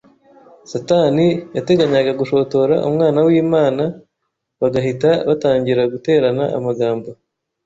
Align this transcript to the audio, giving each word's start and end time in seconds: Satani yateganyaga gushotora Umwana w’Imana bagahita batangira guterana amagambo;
Satani 0.71 1.25
yateganyaga 1.57 2.11
gushotora 2.21 2.75
Umwana 2.89 3.19
w’Imana 3.27 3.83
bagahita 4.61 5.09
batangira 5.27 5.81
guterana 5.93 6.43
amagambo; 6.57 7.09